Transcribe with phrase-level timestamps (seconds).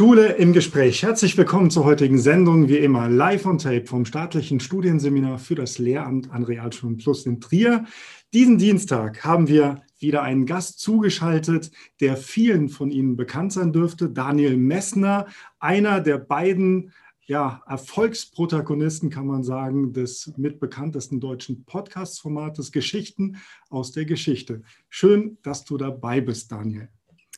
[0.00, 1.02] Schule im Gespräch.
[1.02, 5.76] Herzlich willkommen zur heutigen Sendung, wie immer live on tape vom staatlichen Studienseminar für das
[5.76, 7.84] Lehramt an Realschulen Plus in Trier.
[8.32, 11.70] Diesen Dienstag haben wir wieder einen Gast zugeschaltet,
[12.00, 15.26] der vielen von Ihnen bekannt sein dürfte, Daniel Messner,
[15.58, 16.92] einer der beiden
[17.26, 23.36] ja, Erfolgsprotagonisten, kann man sagen, des mitbekanntesten deutschen Podcast-Formates Geschichten
[23.68, 24.62] aus der Geschichte.
[24.88, 26.88] Schön, dass du dabei bist, Daniel.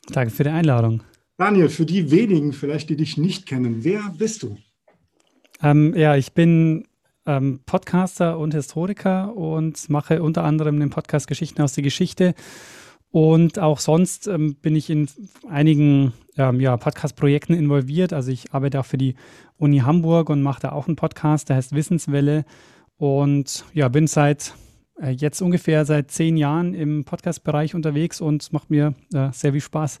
[0.07, 1.03] Danke für die Einladung.
[1.43, 4.55] Daniel, für die wenigen vielleicht, die dich nicht kennen, wer bist du?
[5.61, 6.87] Ähm, ja, ich bin
[7.25, 12.33] ähm, Podcaster und Historiker und mache unter anderem den Podcast Geschichten aus der Geschichte.
[13.11, 15.09] Und auch sonst ähm, bin ich in
[15.49, 18.13] einigen ähm, ja, Podcast-Projekten involviert.
[18.13, 19.15] Also ich arbeite auch für die
[19.57, 22.45] Uni Hamburg und mache da auch einen Podcast, der heißt Wissenswelle.
[22.95, 24.53] Und ja, bin seit
[25.01, 29.61] äh, jetzt ungefähr seit zehn Jahren im Podcast-Bereich unterwegs und macht mir äh, sehr viel
[29.61, 29.99] Spaß,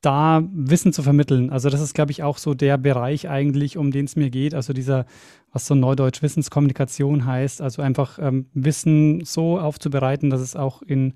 [0.00, 1.50] da Wissen zu vermitteln.
[1.50, 4.54] Also das ist, glaube ich, auch so der Bereich eigentlich, um den es mir geht.
[4.54, 5.06] Also dieser,
[5.52, 11.14] was so neudeutsch Wissenskommunikation heißt, also einfach ähm, Wissen so aufzubereiten, dass es auch in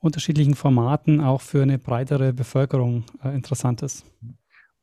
[0.00, 4.04] unterschiedlichen Formaten auch für eine breitere Bevölkerung äh, interessant ist.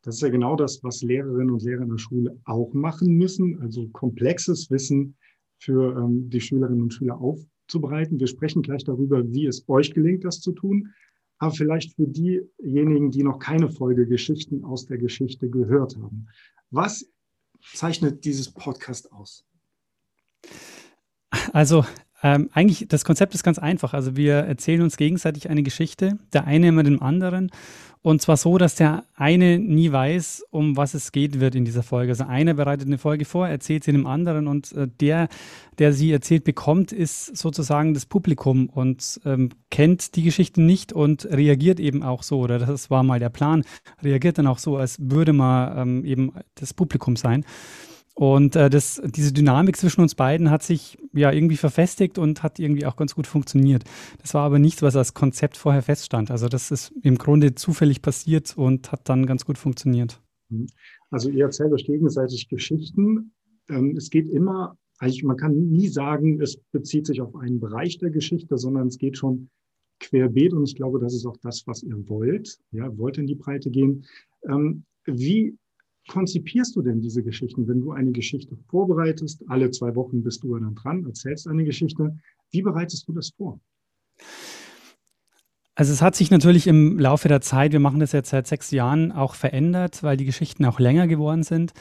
[0.03, 3.59] Das ist ja genau das, was Lehrerinnen und Lehrer in der Schule auch machen müssen,
[3.61, 5.15] also komplexes Wissen
[5.59, 8.19] für ähm, die Schülerinnen und Schüler aufzubereiten.
[8.19, 10.93] Wir sprechen gleich darüber, wie es euch gelingt, das zu tun
[11.39, 16.27] aber vielleicht für diejenigen, die noch keine Folge Geschichten aus der Geschichte gehört haben.
[16.71, 17.09] Was
[17.73, 19.45] zeichnet dieses Podcast aus?
[21.53, 21.85] Also
[22.23, 23.93] ähm, eigentlich, das Konzept ist ganz einfach.
[23.93, 27.51] Also wir erzählen uns gegenseitig eine Geschichte, der eine immer dem anderen.
[28.01, 31.83] Und zwar so, dass der eine nie weiß, um was es geht wird in dieser
[31.83, 32.13] Folge.
[32.13, 35.27] Also einer bereitet eine Folge vor, erzählt sie dem anderen und äh, der,
[35.77, 41.25] der sie erzählt bekommt, ist sozusagen das Publikum und ähm, kennt die Geschichte nicht und
[41.25, 42.39] reagiert eben auch so.
[42.39, 43.63] Oder das war mal der Plan,
[44.01, 47.43] reagiert dann auch so, als würde man ähm, eben das Publikum sein.
[48.17, 52.57] Und äh, das, diese Dynamik zwischen uns beiden hat sich ja irgendwie verfestigt und hat
[52.57, 53.83] irgendwie auch ganz gut funktioniert.
[54.19, 56.31] Das war aber nichts, was als Konzept vorher feststand.
[56.31, 60.19] Also das ist im Grunde zufällig passiert und hat dann ganz gut funktioniert.
[60.49, 60.65] Mhm.
[61.11, 63.33] Also ihr erzählt euch gegenseitig Geschichten.
[63.69, 67.99] Ähm, es geht immer, eigentlich, man kann nie sagen, es bezieht sich auf einen Bereich
[67.99, 69.51] der Geschichte, sondern es geht schon
[69.99, 72.57] querbeet und ich glaube, das ist auch das, was ihr wollt.
[72.71, 74.05] Ja, wollt in die Breite gehen.
[74.49, 75.55] Ähm, wie
[76.07, 79.43] konzipierst du denn diese Geschichten, wenn du eine Geschichte vorbereitest?
[79.47, 82.17] Alle zwei Wochen bist du dann dran, erzählst eine Geschichte.
[82.51, 83.59] Wie bereitest du das vor?
[85.75, 88.71] Also es hat sich natürlich im Laufe der Zeit, wir machen das jetzt seit sechs
[88.71, 91.73] Jahren, auch verändert, weil die Geschichten auch länger geworden sind.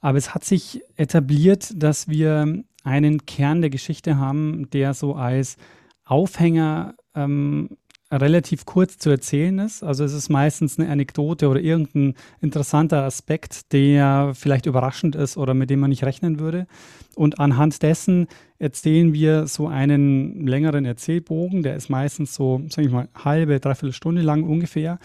[0.00, 5.58] Aber es hat sich etabliert, dass wir einen Kern der Geschichte haben, der so als
[6.04, 7.76] Aufhänger ähm,
[8.12, 9.82] relativ kurz zu erzählen ist.
[9.82, 15.54] Also es ist meistens eine Anekdote oder irgendein interessanter Aspekt, der vielleicht überraschend ist oder
[15.54, 16.66] mit dem man nicht rechnen würde.
[17.14, 18.26] Und anhand dessen
[18.58, 23.92] erzählen wir so einen längeren Erzählbogen, der ist meistens so, sage ich mal, halbe, dreiviertel
[23.92, 24.98] Stunde lang ungefähr.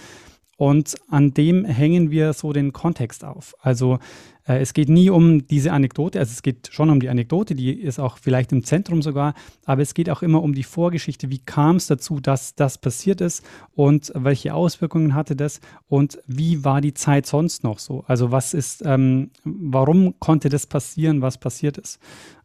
[0.57, 3.55] Und an dem hängen wir so den Kontext auf.
[3.59, 3.99] Also
[4.47, 7.71] äh, es geht nie um diese Anekdote, also es geht schon um die Anekdote, die
[7.71, 9.33] ist auch vielleicht im Zentrum sogar,
[9.65, 11.29] aber es geht auch immer um die Vorgeschichte.
[11.29, 13.43] Wie kam es dazu, dass das passiert ist
[13.75, 18.03] und welche Auswirkungen hatte das und wie war die Zeit sonst noch so?
[18.07, 21.99] Also was ist, ähm, warum konnte das passieren, was passiert ist?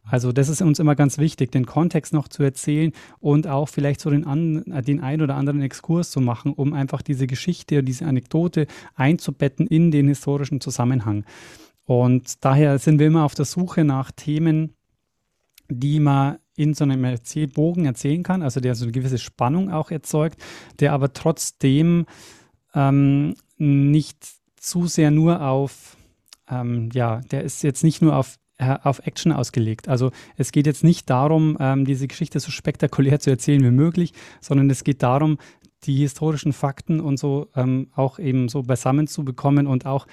[0.05, 4.01] Also das ist uns immer ganz wichtig, den Kontext noch zu erzählen und auch vielleicht
[4.01, 8.05] so den, an, den ein oder anderen Exkurs zu machen, um einfach diese Geschichte, diese
[8.05, 11.23] Anekdote einzubetten in den historischen Zusammenhang.
[11.85, 14.73] Und daher sind wir immer auf der Suche nach Themen,
[15.69, 19.91] die man in so einem Erzählbogen erzählen kann, also der so eine gewisse Spannung auch
[19.91, 20.39] erzeugt,
[20.79, 22.05] der aber trotzdem
[22.75, 24.17] ähm, nicht
[24.55, 25.97] zu sehr nur auf,
[26.49, 29.87] ähm, ja, der ist jetzt nicht nur auf äh, auf Action ausgelegt.
[29.87, 34.13] Also es geht jetzt nicht darum, ähm, diese Geschichte so spektakulär zu erzählen wie möglich,
[34.41, 35.39] sondern es geht darum,
[35.85, 40.05] die historischen Fakten und so ähm, auch eben so beisammen zu bekommen und auch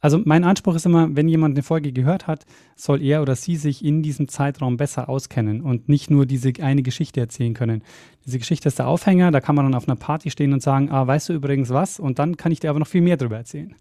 [0.00, 2.44] also mein Anspruch ist immer, wenn jemand eine Folge gehört hat,
[2.76, 6.82] soll er oder sie sich in diesem Zeitraum besser auskennen und nicht nur diese eine
[6.82, 7.82] Geschichte erzählen können.
[8.26, 10.90] Diese Geschichte ist der Aufhänger, da kann man dann auf einer Party stehen und sagen,
[10.90, 11.98] ah, weißt du übrigens was?
[11.98, 13.74] Und dann kann ich dir aber noch viel mehr darüber erzählen.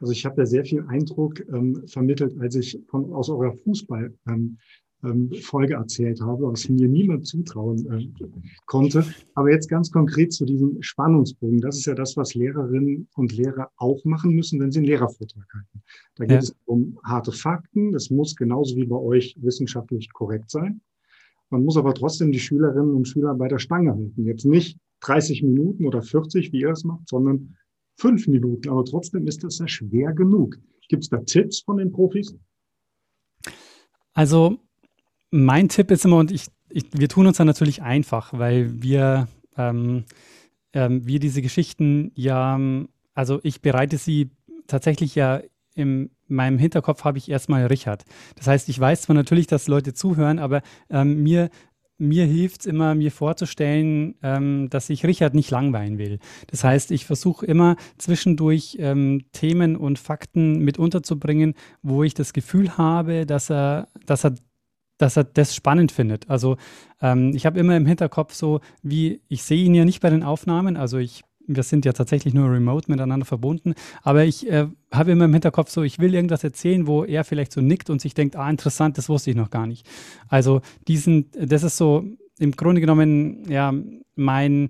[0.00, 4.14] Also ich habe ja sehr viel Eindruck ähm, vermittelt, als ich von, aus eurer Fußball
[4.28, 4.58] ähm,
[5.42, 8.26] Folge erzählt habe, was mir niemand zutrauen äh,
[8.66, 9.04] konnte.
[9.34, 11.60] Aber jetzt ganz konkret zu diesem Spannungsbogen.
[11.60, 15.46] Das ist ja das, was Lehrerinnen und Lehrer auch machen müssen, wenn sie einen Lehrervortrag
[15.52, 15.82] halten.
[16.16, 16.38] Da geht ja.
[16.38, 17.92] es um harte Fakten.
[17.92, 20.80] Das muss genauso wie bei euch wissenschaftlich korrekt sein.
[21.50, 24.24] Man muss aber trotzdem die Schülerinnen und Schüler bei der Stange halten.
[24.24, 27.56] Jetzt nicht 30 Minuten oder 40, wie ihr es macht, sondern
[27.96, 30.58] fünf Minuten, aber trotzdem ist das ja schwer genug.
[30.88, 32.36] Gibt es da Tipps von den Profis?
[34.12, 34.58] Also
[35.44, 39.28] mein Tipp ist immer, und ich, ich wir tun uns da natürlich einfach, weil wir,
[39.56, 40.04] ähm,
[40.72, 42.58] ähm, wir diese Geschichten ja,
[43.14, 44.30] also ich bereite sie
[44.66, 45.40] tatsächlich ja
[45.74, 48.04] in meinem Hinterkopf habe ich erstmal Richard.
[48.36, 51.50] Das heißt, ich weiß zwar natürlich, dass Leute zuhören, aber ähm, mir
[51.98, 56.18] mir hilft es immer, mir vorzustellen, ähm, dass ich Richard nicht langweilen will.
[56.48, 62.32] Das heißt, ich versuche immer zwischendurch ähm, Themen und Fakten mit unterzubringen, wo ich das
[62.32, 64.34] Gefühl habe, dass er, dass er
[64.98, 66.28] dass er das spannend findet.
[66.28, 66.56] Also
[67.00, 70.22] ähm, ich habe immer im Hinterkopf so, wie ich sehe ihn ja nicht bei den
[70.22, 75.12] Aufnahmen, also ich wir sind ja tatsächlich nur remote miteinander verbunden, aber ich äh, habe
[75.12, 78.14] immer im Hinterkopf so, ich will irgendwas erzählen, wo er vielleicht so nickt und sich
[78.14, 79.86] denkt, ah, interessant, das wusste ich noch gar nicht.
[80.28, 82.04] Also diesen, das ist so
[82.38, 83.72] im Grunde genommen ja
[84.14, 84.68] mein,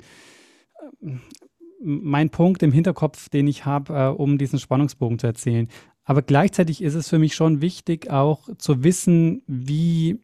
[1.81, 5.69] mein Punkt im Hinterkopf, den ich habe, äh, um diesen Spannungsbogen zu erzählen.
[6.07, 10.21] Aber gleichzeitig ist es für mich schon wichtig, auch zu wissen, wie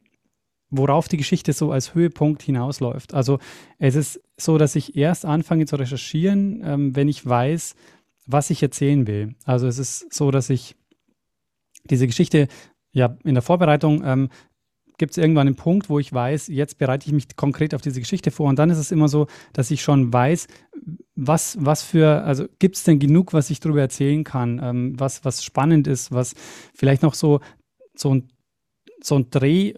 [0.71, 3.13] worauf die Geschichte so als Höhepunkt hinausläuft.
[3.13, 3.37] Also
[3.77, 7.75] es ist so, dass ich erst anfange zu recherchieren, ähm, wenn ich weiß,
[8.25, 9.35] was ich erzählen will.
[9.45, 10.75] Also es ist so, dass ich
[11.83, 12.47] diese Geschichte
[12.91, 14.29] ja in der Vorbereitung ähm,
[15.03, 17.99] gibt es irgendwann einen Punkt, wo ich weiß, jetzt bereite ich mich konkret auf diese
[17.99, 18.47] Geschichte vor.
[18.47, 20.47] Und dann ist es immer so, dass ich schon weiß,
[21.13, 25.25] was, was für, also gibt es denn genug, was ich darüber erzählen kann, ähm, was,
[25.25, 26.35] was spannend ist, was
[26.73, 27.41] vielleicht noch so,
[27.97, 28.29] so ein,
[29.01, 29.73] so ein Dreh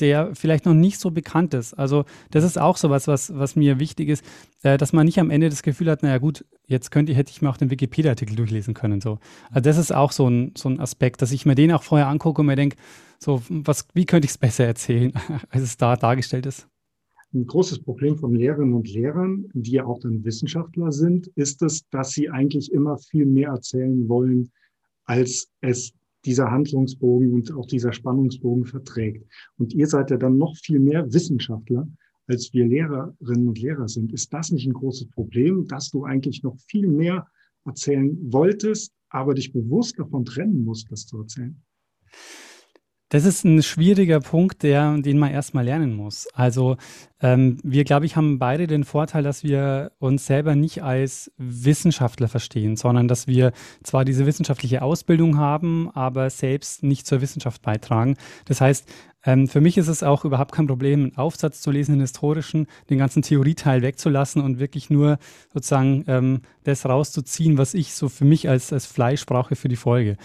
[0.00, 1.74] der vielleicht noch nicht so bekannt ist.
[1.74, 4.24] Also das ist auch so was, was, was mir wichtig ist,
[4.62, 7.42] äh, dass man nicht am Ende das Gefühl hat, naja gut, jetzt könnte, hätte ich
[7.42, 9.00] mir auch den Wikipedia-Artikel durchlesen können.
[9.00, 9.18] So.
[9.50, 12.08] Also das ist auch so ein, so ein Aspekt, dass ich mir den auch vorher
[12.08, 12.76] angucke und mir denke,
[13.22, 15.12] so, was, wie könnte ich es besser erzählen,
[15.50, 16.66] als es da dargestellt ist.
[17.32, 21.88] Ein großes Problem von Lehrerinnen und Lehrern, die ja auch dann Wissenschaftler sind, ist es,
[21.90, 24.50] dass sie eigentlich immer viel mehr erzählen wollen,
[25.04, 25.92] als es
[26.24, 29.24] dieser Handlungsbogen und auch dieser Spannungsbogen verträgt.
[29.58, 31.88] Und ihr seid ja dann noch viel mehr Wissenschaftler,
[32.26, 34.12] als wir Lehrerinnen und Lehrer sind.
[34.12, 37.28] Ist das nicht ein großes Problem, dass du eigentlich noch viel mehr
[37.64, 41.62] erzählen wolltest, aber dich bewusst davon trennen musst, das zu erzählen?
[43.10, 46.28] Das ist ein schwieriger Punkt, der, den man erstmal lernen muss.
[46.32, 46.76] Also
[47.20, 52.28] ähm, wir, glaube ich, haben beide den Vorteil, dass wir uns selber nicht als Wissenschaftler
[52.28, 53.50] verstehen, sondern dass wir
[53.82, 58.14] zwar diese wissenschaftliche Ausbildung haben, aber selbst nicht zur Wissenschaft beitragen.
[58.44, 58.88] Das heißt,
[59.24, 62.68] ähm, für mich ist es auch überhaupt kein Problem, einen Aufsatz zu lesen, einen historischen,
[62.90, 65.18] den ganzen Theorieteil wegzulassen und wirklich nur
[65.52, 69.74] sozusagen ähm, das rauszuziehen, was ich so für mich als, als Fleisch brauche für die
[69.74, 70.16] Folge.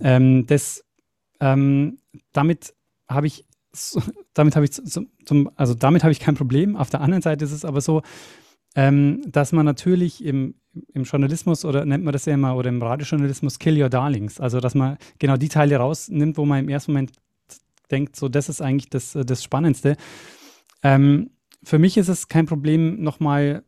[0.00, 0.84] Ähm, das
[1.40, 1.98] ähm,
[2.32, 2.74] damit
[3.08, 3.44] habe ich
[4.34, 6.76] damit habe ich zum, also damit habe ich kein Problem.
[6.76, 8.02] Auf der anderen Seite ist es aber so,
[8.76, 10.54] ähm, dass man natürlich im,
[10.92, 14.60] im Journalismus oder nennt man das ja immer oder im Radiojournalismus Kill Your Darlings, also
[14.60, 17.12] dass man genau die Teile rausnimmt, wo man im ersten Moment
[17.90, 19.96] denkt, so das ist eigentlich das, das Spannendste.
[20.82, 21.30] Ähm,
[21.62, 23.64] für mich ist es kein Problem, nochmal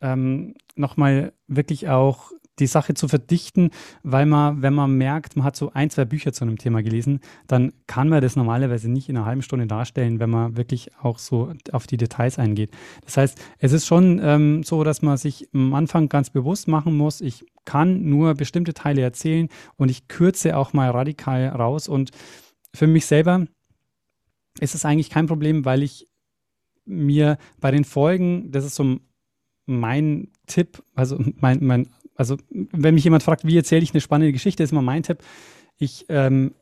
[0.00, 0.96] ähm, noch
[1.46, 3.70] wirklich auch die Sache zu verdichten,
[4.02, 7.20] weil man, wenn man merkt, man hat so ein, zwei Bücher zu einem Thema gelesen,
[7.46, 11.18] dann kann man das normalerweise nicht in einer halben Stunde darstellen, wenn man wirklich auch
[11.18, 12.70] so auf die Details eingeht.
[13.04, 16.96] Das heißt, es ist schon ähm, so, dass man sich am Anfang ganz bewusst machen
[16.96, 21.88] muss, ich kann nur bestimmte Teile erzählen und ich kürze auch mal radikal raus.
[21.88, 22.10] Und
[22.74, 23.46] für mich selber
[24.60, 26.08] ist es eigentlich kein Problem, weil ich
[26.84, 28.98] mir bei den Folgen, das ist so
[29.66, 34.32] mein Tipp, also mein, mein also wenn mich jemand fragt, wie erzähle ich eine spannende
[34.32, 35.18] Geschichte, ist immer mein Tipp.
[35.78, 36.54] Ich, ähm,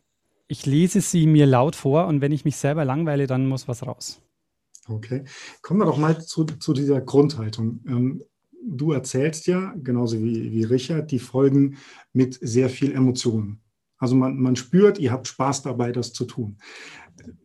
[0.48, 3.86] ich lese sie mir laut vor und wenn ich mich selber langweile, dann muss was
[3.86, 4.20] raus.
[4.88, 5.24] Okay.
[5.60, 7.80] Kommen wir doch mal zu, zu dieser Grundhaltung.
[7.86, 8.24] Ähm,
[8.64, 11.76] du erzählst ja, genauso wie, wie Richard, die Folgen
[12.12, 13.61] mit sehr viel Emotionen.
[14.02, 16.56] Also man, man spürt, ihr habt Spaß dabei, das zu tun.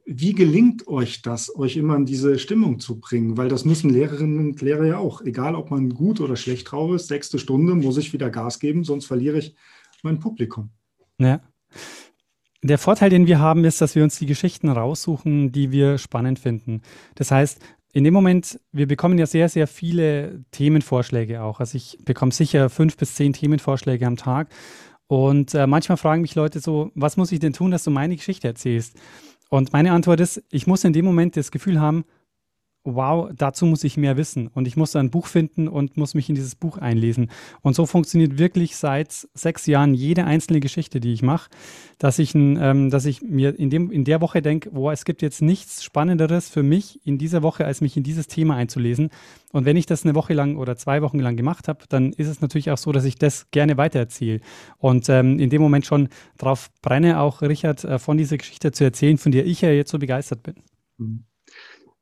[0.08, 3.38] Wie gelingt euch das, euch immer in diese Stimmung zu bringen?
[3.38, 5.22] Weil das müssen Lehrerinnen und Lehrer ja auch.
[5.22, 8.84] Egal, ob man gut oder schlecht drauf ist, sechste Stunde muss ich wieder Gas geben,
[8.84, 9.56] sonst verliere ich
[10.02, 10.72] mein Publikum.
[11.20, 11.42] Ja.
[12.64, 16.40] Der Vorteil, den wir haben, ist, dass wir uns die Geschichten raussuchen, die wir spannend
[16.40, 16.82] finden.
[17.14, 17.60] Das heißt,
[17.94, 21.60] in dem Moment, wir bekommen ja sehr, sehr viele Themenvorschläge auch.
[21.60, 24.50] Also ich bekomme sicher fünf bis zehn Themenvorschläge am Tag.
[25.08, 28.16] Und äh, manchmal fragen mich Leute so, was muss ich denn tun, dass du meine
[28.16, 28.96] Geschichte erzählst?
[29.50, 32.04] Und meine Antwort ist, ich muss in dem Moment das Gefühl haben,
[32.96, 36.30] wow, dazu muss ich mehr wissen und ich muss ein Buch finden und muss mich
[36.30, 37.30] in dieses Buch einlesen.
[37.62, 41.50] Und so funktioniert wirklich seit sechs Jahren jede einzelne Geschichte, die ich mache,
[42.00, 45.22] dass ich, ähm, dass ich mir in, dem, in der Woche denke, wow, es gibt
[45.22, 49.10] jetzt nichts Spannenderes für mich in dieser Woche, als mich in dieses Thema einzulesen.
[49.52, 52.28] Und wenn ich das eine Woche lang oder zwei Wochen lang gemacht habe, dann ist
[52.28, 54.40] es natürlich auch so, dass ich das gerne weitererzähle.
[54.78, 58.84] Und ähm, in dem Moment schon darauf brenne, auch Richard äh, von dieser Geschichte zu
[58.84, 60.56] erzählen, von der ich ja jetzt so begeistert bin.
[60.98, 61.24] Mhm.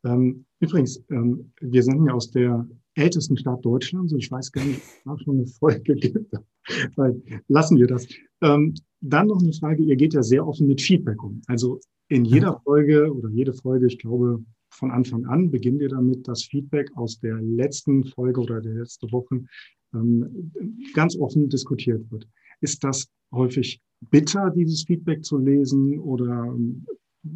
[0.06, 4.66] Ähm, übrigens, ähm, wir senden ja aus der ältesten Stadt Deutschlands und ich weiß gar
[4.66, 6.34] nicht, ob es schon eine Folge gibt,
[6.96, 8.08] weil lassen wir das.
[8.42, 11.42] Ähm, dann noch eine Frage, ihr geht ja sehr offen mit Feedback um.
[11.48, 16.28] Also in jeder Folge oder jede Folge, ich glaube, von Anfang an beginnt ihr damit,
[16.28, 19.48] dass Feedback aus der letzten Folge oder der letzten Wochen
[19.94, 20.52] ähm,
[20.94, 22.28] ganz offen diskutiert wird.
[22.62, 26.56] Ist das häufig bitter, dieses Feedback zu lesen oder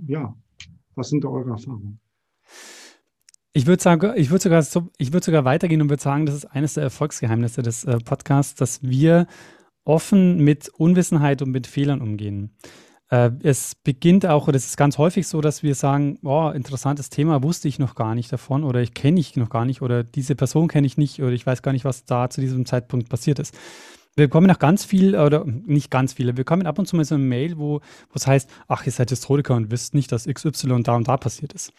[0.08, 0.36] ja,
[0.96, 2.00] was sind da eure Erfahrungen?
[3.60, 6.46] Ich würde sagen, ich würde sogar, ich würde sogar weitergehen und würde sagen, das ist
[6.46, 9.28] eines der Erfolgsgeheimnisse des äh, Podcasts, dass wir
[9.84, 12.56] offen mit Unwissenheit und mit Fehlern umgehen.
[13.10, 17.10] Äh, es beginnt auch, oder es ist ganz häufig so, dass wir sagen, oh, interessantes
[17.10, 20.06] Thema, wusste ich noch gar nicht davon oder ich kenne ich noch gar nicht oder
[20.06, 23.10] diese Person kenne ich nicht oder ich weiß gar nicht, was da zu diesem Zeitpunkt
[23.10, 23.54] passiert ist.
[24.20, 27.06] Wir bekommen auch ganz viel, oder nicht ganz viele, wir bekommen ab und zu mal
[27.06, 27.80] so eine Mail, wo
[28.14, 31.54] es heißt, ach, ihr seid Historiker und wisst nicht, dass XY da und da passiert
[31.54, 31.72] ist.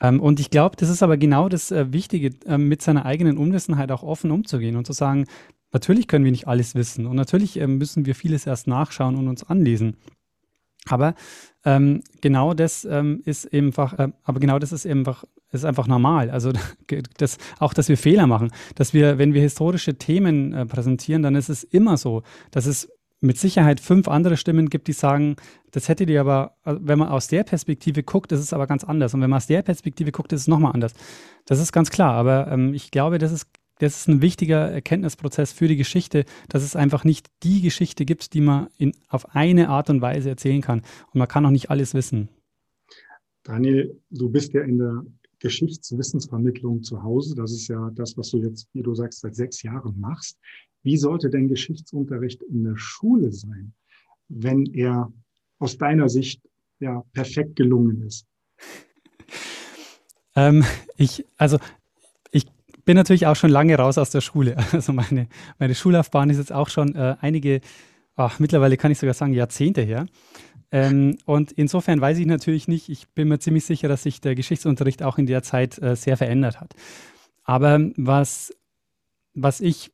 [0.00, 3.36] Ähm, und ich glaube, das ist aber genau das äh, Wichtige, äh, mit seiner eigenen
[3.36, 5.26] Unwissenheit auch offen umzugehen und zu sagen,
[5.72, 9.28] natürlich können wir nicht alles wissen und natürlich äh, müssen wir vieles erst nachschauen und
[9.28, 9.98] uns anlesen.
[10.86, 11.14] Aber
[11.66, 15.24] ähm, genau das ähm, ist einfach, äh, aber genau das ist einfach,
[15.54, 16.30] ist einfach normal.
[16.30, 16.52] Also
[17.16, 21.34] das, auch, dass wir Fehler machen, dass wir, wenn wir historische Themen äh, präsentieren, dann
[21.34, 25.36] ist es immer so, dass es mit Sicherheit fünf andere Stimmen gibt, die sagen,
[25.70, 28.84] das hätte dir aber, also wenn man aus der Perspektive guckt, ist es aber ganz
[28.84, 29.14] anders.
[29.14, 30.92] Und wenn man aus der Perspektive guckt, ist es nochmal anders.
[31.46, 32.14] Das ist ganz klar.
[32.14, 36.62] Aber ähm, ich glaube, das ist das ist ein wichtiger Erkenntnisprozess für die Geschichte, dass
[36.62, 40.60] es einfach nicht die Geschichte gibt, die man in, auf eine Art und Weise erzählen
[40.60, 40.80] kann.
[41.12, 42.28] Und man kann auch nicht alles wissen.
[43.42, 45.02] Daniel, du bist ja in der
[45.44, 47.34] Geschichtswissensvermittlung zu Hause.
[47.34, 50.38] Das ist ja das, was du jetzt, wie du sagst, seit sechs Jahren machst.
[50.82, 53.72] Wie sollte denn Geschichtsunterricht in der Schule sein,
[54.28, 55.12] wenn er
[55.58, 56.42] aus deiner Sicht
[56.80, 58.26] ja perfekt gelungen ist?
[60.36, 60.64] Ähm,
[60.96, 61.58] ich, also
[62.84, 64.56] bin natürlich auch schon lange raus aus der Schule.
[64.72, 67.60] Also meine, meine Schullaufbahn ist jetzt auch schon äh, einige,
[68.16, 70.06] ach, mittlerweile kann ich sogar sagen, Jahrzehnte her.
[70.74, 74.34] Ähm, und insofern weiß ich natürlich nicht, ich bin mir ziemlich sicher, dass sich der
[74.34, 76.74] Geschichtsunterricht auch in der Zeit äh, sehr verändert hat.
[77.44, 78.52] Aber was,
[79.34, 79.92] was ich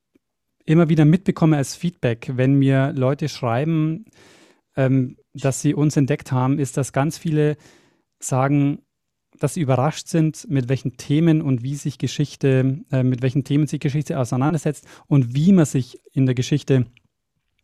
[0.64, 4.06] immer wieder mitbekomme als Feedback, wenn mir Leute schreiben,
[4.74, 7.58] ähm, dass sie uns entdeckt haben, ist, dass ganz viele
[8.18, 8.78] sagen,
[9.38, 13.66] dass sie überrascht sind, mit welchen Themen und wie sich Geschichte, äh, mit welchen Themen
[13.66, 16.86] sich Geschichte auseinandersetzt und wie man sich in der Geschichte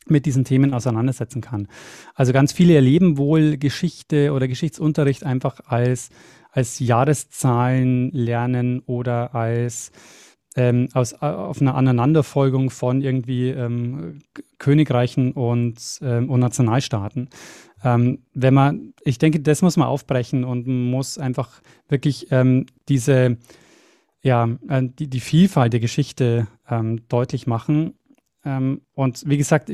[0.08, 1.68] mit diesen Themen auseinandersetzen kann.
[2.14, 6.10] Also ganz viele erleben wohl Geschichte oder Geschichtsunterricht einfach als,
[6.50, 9.92] als Jahreszahlen lernen oder als
[10.56, 14.20] ähm, aus, auf einer Aneinanderfolgung von irgendwie ähm,
[14.58, 17.28] Königreichen und, ähm, und Nationalstaaten.
[17.84, 23.36] Ähm, wenn man, ich denke, das muss man aufbrechen und muss einfach wirklich ähm, diese,
[24.22, 27.94] ja, äh, die, die Vielfalt der Geschichte ähm, deutlich machen.
[28.46, 29.70] Ähm, und wie gesagt,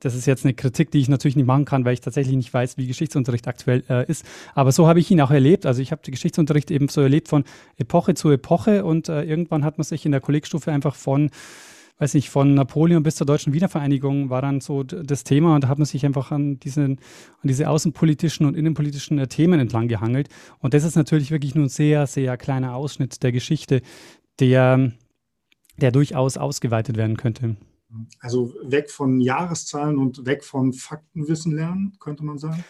[0.00, 2.52] das ist jetzt eine Kritik, die ich natürlich nicht machen kann, weil ich tatsächlich nicht
[2.52, 4.24] weiß, wie Geschichtsunterricht aktuell äh, ist.
[4.54, 5.64] Aber so habe ich ihn auch erlebt.
[5.64, 7.44] Also ich habe den Geschichtsunterricht eben so erlebt von
[7.76, 11.30] Epoche zu Epoche und äh, irgendwann hat man sich in der Kollegstufe einfach von
[11.98, 15.68] weiß nicht, von Napoleon bis zur deutschen Wiedervereinigung war dann so das Thema und da
[15.68, 16.98] hat man sich einfach an, diesen,
[17.42, 20.28] an diese außenpolitischen und innenpolitischen äh, Themen entlang gehangelt.
[20.58, 23.82] Und das ist natürlich wirklich nur ein sehr, sehr kleiner Ausschnitt der Geschichte,
[24.40, 24.90] der,
[25.76, 27.56] der durchaus ausgeweitet werden könnte.
[28.20, 32.64] Also weg von Jahreszahlen und weg von Faktenwissen lernen, könnte man sagen?